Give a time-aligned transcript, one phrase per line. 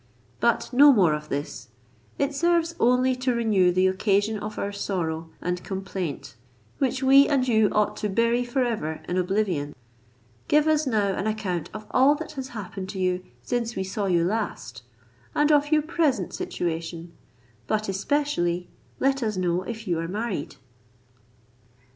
[0.39, 1.67] But no more of this;
[2.17, 6.33] it serves only to renew the occasion of our sorrow and complaint,
[6.79, 9.75] which we and you ought to bury forever in oblivion;
[10.47, 14.07] give us now an account of all that has happened to you since we saw
[14.07, 14.81] you last,
[15.35, 17.13] and of your present situation,
[17.67, 20.55] but especially let us know if you are married."